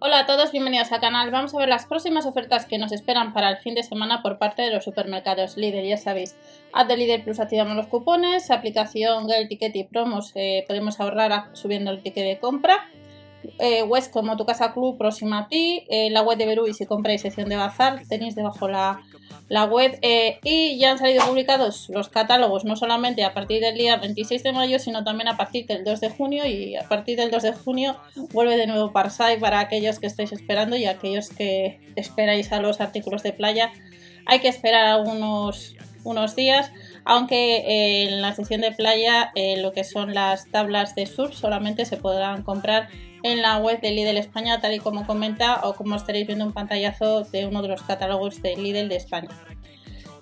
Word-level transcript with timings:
Hola 0.00 0.18
a 0.18 0.26
todos, 0.26 0.52
bienvenidos 0.52 0.92
al 0.92 1.00
canal. 1.00 1.30
Vamos 1.30 1.54
a 1.54 1.58
ver 1.58 1.68
las 1.70 1.86
próximas 1.86 2.26
ofertas 2.26 2.66
que 2.66 2.76
nos 2.76 2.92
esperan 2.92 3.32
para 3.32 3.48
el 3.48 3.56
fin 3.56 3.74
de 3.74 3.82
semana 3.82 4.20
por 4.20 4.36
parte 4.36 4.60
de 4.60 4.70
los 4.70 4.84
supermercados 4.84 5.56
líder. 5.56 5.86
Ya 5.86 5.96
sabéis, 5.96 6.36
Add 6.74 6.88
de 6.88 6.98
Líder 6.98 7.24
Plus 7.24 7.40
activamos 7.40 7.74
los 7.74 7.86
cupones, 7.86 8.50
aplicación 8.50 9.26
Get 9.28 9.48
Ticket 9.48 9.74
y 9.76 9.84
promos 9.84 10.32
eh, 10.34 10.64
podemos 10.68 11.00
ahorrar 11.00 11.48
subiendo 11.54 11.90
el 11.90 12.02
ticket 12.02 12.24
de 12.24 12.38
compra. 12.38 12.86
Eh, 13.58 13.82
West 13.82 14.12
como 14.12 14.36
tu 14.36 14.44
casa 14.44 14.72
club 14.72 14.98
próxima 14.98 15.40
a 15.40 15.48
ti, 15.48 15.84
eh, 15.88 16.10
la 16.10 16.22
web 16.22 16.38
de 16.38 16.46
Berú 16.46 16.66
y 16.66 16.74
si 16.74 16.86
compráis 16.86 17.22
sección 17.22 17.48
de 17.48 17.56
bazar 17.56 18.02
tenéis 18.08 18.34
debajo 18.34 18.68
la, 18.68 19.02
la 19.48 19.64
web 19.64 19.98
eh, 20.02 20.38
y 20.42 20.78
ya 20.78 20.92
han 20.92 20.98
salido 20.98 21.24
publicados 21.26 21.88
los 21.90 22.08
catálogos 22.08 22.64
no 22.64 22.76
solamente 22.76 23.24
a 23.24 23.34
partir 23.34 23.60
del 23.60 23.76
día 23.76 23.96
26 23.96 24.42
de 24.42 24.52
mayo 24.52 24.78
sino 24.78 25.04
también 25.04 25.28
a 25.28 25.36
partir 25.36 25.66
del 25.66 25.84
2 25.84 26.00
de 26.00 26.10
junio 26.10 26.46
y 26.46 26.76
a 26.76 26.88
partir 26.88 27.16
del 27.16 27.30
2 27.30 27.42
de 27.42 27.52
junio 27.52 27.96
vuelve 28.32 28.56
de 28.56 28.66
nuevo 28.66 28.92
Parsai 28.92 29.38
para 29.38 29.60
aquellos 29.60 29.98
que 29.98 30.06
estáis 30.06 30.32
esperando 30.32 30.76
y 30.76 30.86
aquellos 30.86 31.28
que 31.28 31.80
esperáis 31.96 32.52
a 32.52 32.60
los 32.60 32.80
artículos 32.80 33.22
de 33.22 33.32
playa. 33.32 33.72
Hay 34.26 34.40
que 34.40 34.48
esperar 34.48 34.86
algunos 34.86 35.74
unos 36.04 36.36
días 36.36 36.70
aunque 37.04 37.56
eh, 37.56 38.08
en 38.08 38.22
la 38.22 38.34
sección 38.34 38.60
de 38.60 38.72
playa 38.72 39.30
eh, 39.34 39.60
lo 39.60 39.72
que 39.72 39.84
son 39.84 40.14
las 40.14 40.50
tablas 40.50 40.94
de 40.94 41.06
surf 41.06 41.34
solamente 41.34 41.84
se 41.84 41.96
podrán 41.96 42.42
comprar 42.42 42.88
en 43.22 43.42
la 43.42 43.58
web 43.58 43.80
de 43.80 43.90
Lidl 43.90 44.16
España 44.16 44.60
tal 44.60 44.74
y 44.74 44.78
como 44.78 45.06
comenta 45.06 45.60
o 45.64 45.74
como 45.74 45.96
estaréis 45.96 46.26
viendo 46.26 46.44
un 46.44 46.52
pantallazo 46.52 47.24
de 47.24 47.46
uno 47.46 47.62
de 47.62 47.68
los 47.68 47.82
catálogos 47.82 48.42
de 48.42 48.56
Lidl 48.56 48.88
de 48.88 48.96
España. 48.96 49.30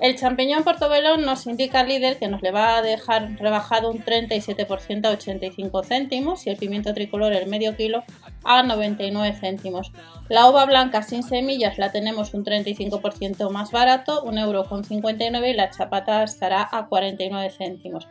El 0.03 0.17
champiñón 0.17 0.65
portobelo 0.65 1.17
nos 1.17 1.47
indica 1.47 1.85
Lidl 1.85 2.19
que 2.19 2.27
nos 2.27 2.43
le 2.43 2.51
va 2.51 2.77
a 2.77 2.83
dejar 2.83 3.37
rebajado 3.39 3.89
un 3.89 4.05
37% 4.05 5.07
a 5.07 5.11
85 5.11 5.85
céntimos 5.85 6.45
y 6.45 6.51
el 6.51 6.57
pimiento 6.57 6.93
tricolor 6.93 7.33
el 7.33 7.49
medio 7.49 7.77
kilo 7.77 8.03
a 8.43 8.65
99 8.65 9.37
céntimos. 9.39 9.93
La 10.29 10.51
uva 10.51 10.67
blanca 10.67 11.05
sin 11.05 11.23
semillas 11.23 11.79
la 11.79 11.93
tenemos 11.93 12.35
un 12.35 12.45
35% 12.45 13.49
más 13.51 13.71
barato, 13.71 14.25
1,59€ 14.25 15.49
y 15.49 15.53
la 15.53 15.71
chapata 15.71 16.25
estará 16.25 16.69
a 16.73 16.89
49 16.89 17.51
céntimos. 17.57 18.09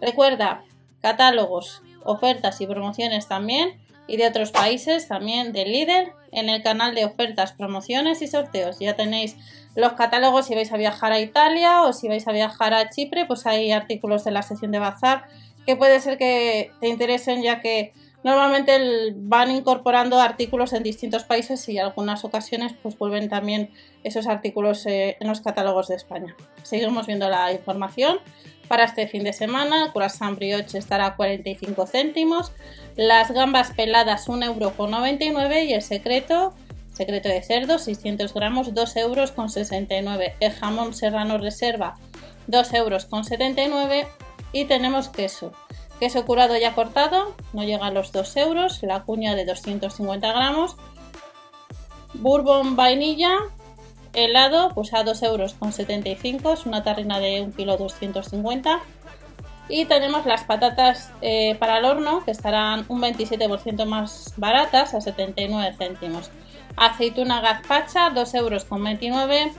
Recuerda, 0.00 0.64
catálogos, 1.02 1.82
ofertas 2.02 2.62
y 2.62 2.66
promociones 2.66 3.28
también 3.28 3.78
y 4.10 4.16
de 4.16 4.26
otros 4.26 4.50
países 4.50 5.06
también 5.06 5.52
de 5.52 5.64
Lidl 5.64 6.12
en 6.32 6.48
el 6.48 6.62
canal 6.62 6.94
de 6.94 7.04
ofertas, 7.04 7.52
promociones 7.52 8.22
y 8.22 8.26
sorteos. 8.26 8.78
Ya 8.80 8.96
tenéis 8.96 9.36
los 9.76 9.92
catálogos 9.92 10.46
si 10.46 10.54
vais 10.54 10.72
a 10.72 10.76
viajar 10.76 11.12
a 11.12 11.20
Italia 11.20 11.82
o 11.82 11.92
si 11.92 12.08
vais 12.08 12.26
a 12.26 12.32
viajar 12.32 12.74
a 12.74 12.90
Chipre, 12.90 13.26
pues 13.26 13.46
hay 13.46 13.70
artículos 13.70 14.24
de 14.24 14.32
la 14.32 14.42
sección 14.42 14.72
de 14.72 14.80
bazar 14.80 15.26
que 15.64 15.76
puede 15.76 16.00
ser 16.00 16.18
que 16.18 16.72
te 16.80 16.88
interesen 16.88 17.42
ya 17.42 17.60
que 17.60 17.92
normalmente 18.22 19.12
van 19.16 19.50
incorporando 19.50 20.20
artículos 20.20 20.72
en 20.72 20.82
distintos 20.82 21.24
países 21.24 21.68
y 21.68 21.78
algunas 21.78 22.24
ocasiones 22.24 22.74
pues 22.82 22.98
vuelven 22.98 23.28
también 23.28 23.70
esos 24.04 24.26
artículos 24.26 24.84
eh, 24.86 25.16
en 25.20 25.28
los 25.28 25.40
catálogos 25.40 25.88
de 25.88 25.96
España. 25.96 26.36
Seguimos 26.62 27.06
viendo 27.06 27.28
la 27.28 27.52
información. 27.52 28.18
Para 28.68 28.84
este 28.84 29.08
fin 29.08 29.24
de 29.24 29.32
semana, 29.32 29.86
el 29.86 29.92
croissant 29.92 30.36
brioche 30.36 30.78
estará 30.78 31.06
a 31.06 31.16
45 31.16 31.86
céntimos, 31.88 32.52
las 32.94 33.32
gambas 33.32 33.72
peladas 33.72 34.28
1,99€ 34.28 35.66
y 35.66 35.72
el 35.72 35.82
secreto, 35.82 36.54
secreto 36.92 37.28
de 37.28 37.42
cerdo, 37.42 37.80
600 37.80 38.32
gramos, 38.32 38.72
2 38.72 38.96
euros 38.96 39.32
con 39.32 39.50
69. 39.50 40.34
El 40.38 40.52
jamón 40.52 40.94
serrano 40.94 41.38
reserva, 41.38 41.96
2 42.46 42.74
euros 42.74 43.06
con 43.06 43.24
79 43.24 44.06
y 44.52 44.66
tenemos 44.66 45.08
queso. 45.08 45.52
Queso 46.00 46.24
curado 46.24 46.56
ya 46.56 46.74
cortado, 46.74 47.36
no 47.52 47.62
llega 47.62 47.86
a 47.86 47.90
los 47.90 48.10
2 48.10 48.36
euros, 48.38 48.82
la 48.82 49.02
cuña 49.02 49.34
de 49.34 49.44
250 49.44 50.32
gramos, 50.32 50.76
bourbon 52.14 52.74
vainilla, 52.74 53.36
helado, 54.14 54.70
pues 54.74 54.94
a 54.94 55.04
2 55.04 55.22
euros 55.24 55.52
con 55.52 55.74
75, 55.74 56.54
es 56.54 56.64
una 56.64 56.82
tarrina 56.82 57.20
de 57.20 57.42
1 57.42 57.54
kilo 57.54 57.76
250. 57.76 58.80
Y 59.68 59.84
tenemos 59.84 60.24
las 60.24 60.44
patatas 60.44 61.12
eh, 61.20 61.54
para 61.60 61.78
el 61.78 61.84
horno, 61.84 62.24
que 62.24 62.30
estarán 62.30 62.86
un 62.88 63.02
27% 63.02 63.84
más 63.84 64.32
baratas, 64.38 64.94
a 64.94 65.02
79 65.02 65.76
céntimos. 65.76 66.30
Aceituna 66.76 67.42
gazpacha, 67.42 68.08
2 68.08 68.34
euros 68.34 68.64
con 68.64 68.82
29. 68.82 69.52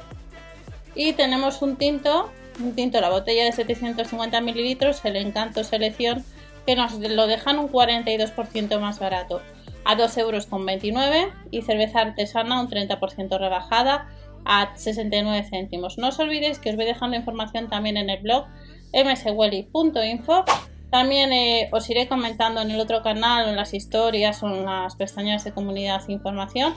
Y 0.96 1.14
tenemos 1.14 1.62
un 1.62 1.78
tinto, 1.78 2.30
un 2.60 2.76
tinto, 2.76 3.00
la 3.02 3.10
botella 3.10 3.44
de 3.46 3.52
750 3.52 4.42
mililitros, 4.42 5.04
el 5.06 5.16
Encanto 5.16 5.64
Selección, 5.64 6.24
que 6.66 6.76
nos 6.76 6.94
lo 7.00 7.28
dejan 7.28 7.58
un 7.60 7.70
42% 7.70 8.80
más 8.80 9.00
barato, 9.00 9.42
a 9.86 9.96
2 9.96 10.18
euros 10.18 10.46
con 10.46 10.66
29. 10.66 11.32
Y 11.52 11.62
cerveza 11.64 12.02
artesana, 12.02 12.62
un 12.62 12.70
30% 12.70 13.40
rebajada, 13.40 14.08
a 14.46 14.76
69 14.76 15.48
céntimos. 15.50 15.98
No 15.98 16.10
os 16.10 16.20
olvidéis 16.20 16.60
que 16.60 16.70
os 16.72 16.76
voy 16.76 16.86
dejando 16.86 17.16
información 17.16 17.70
también 17.70 17.98
en 17.98 18.10
el 18.10 18.22
blog 18.22 18.46
mswelly.info. 18.94 20.46
También 20.90 21.32
eh, 21.32 21.70
os 21.72 21.90
iré 21.90 22.08
comentando 22.08 22.62
en 22.62 22.70
el 22.72 22.80
otro 22.80 23.02
canal, 23.02 23.48
en 23.48 23.56
las 23.56 23.74
historias 23.74 24.44
o 24.44 24.48
en 24.48 24.66
las 24.66 24.96
pestañas 24.96 25.44
de 25.44 25.54
comunidad 25.54 26.02
e 26.08 26.12
información. 26.12 26.74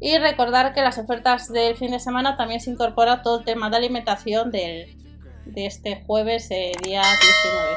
Y 0.00 0.16
recordar 0.18 0.74
que 0.74 0.80
las 0.80 0.96
ofertas 0.98 1.52
del 1.52 1.76
fin 1.76 1.90
de 1.90 1.98
semana 1.98 2.36
también 2.36 2.60
se 2.60 2.70
incorpora 2.70 3.22
todo 3.22 3.40
el 3.40 3.44
tema 3.44 3.68
de 3.68 3.76
alimentación 3.78 4.52
del- 4.52 4.94
de 5.48 5.66
este 5.66 6.02
jueves, 6.06 6.50
eh, 6.50 6.72
día 6.82 7.02
19. 7.02 7.68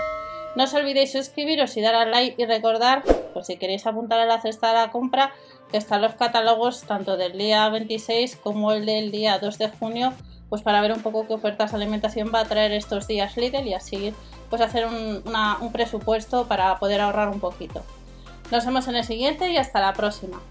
No 0.55 0.65
os 0.65 0.73
olvidéis 0.73 1.13
suscribiros 1.13 1.75
y 1.77 1.81
dar 1.81 1.95
al 1.95 2.11
like 2.11 2.41
y 2.41 2.45
recordar, 2.45 3.03
por 3.33 3.45
si 3.45 3.57
queréis 3.57 3.87
apuntar 3.87 4.19
a 4.19 4.25
la 4.25 4.41
cesta 4.41 4.67
de 4.67 4.73
la 4.73 4.91
compra, 4.91 5.33
que 5.71 5.77
están 5.77 6.01
los 6.01 6.15
catálogos 6.15 6.83
tanto 6.83 7.15
del 7.15 7.37
día 7.37 7.67
26 7.69 8.35
como 8.35 8.73
el 8.73 8.85
del 8.85 9.11
día 9.11 9.39
2 9.39 9.57
de 9.57 9.69
junio, 9.69 10.13
pues 10.49 10.61
para 10.61 10.81
ver 10.81 10.91
un 10.91 11.01
poco 11.01 11.25
qué 11.27 11.33
ofertas 11.33 11.71
de 11.71 11.77
alimentación 11.77 12.31
va 12.35 12.41
a 12.41 12.45
traer 12.45 12.73
estos 12.73 13.07
días 13.07 13.37
Lidl 13.37 13.67
y 13.67 13.73
así 13.73 14.13
pues 14.49 14.61
hacer 14.61 14.85
un, 14.85 15.23
un 15.61 15.71
presupuesto 15.71 16.45
para 16.47 16.77
poder 16.77 16.99
ahorrar 16.99 17.29
un 17.29 17.39
poquito. 17.39 17.83
Nos 18.51 18.65
vemos 18.65 18.89
en 18.89 18.97
el 18.97 19.05
siguiente 19.05 19.49
y 19.49 19.55
hasta 19.55 19.79
la 19.79 19.93
próxima. 19.93 20.41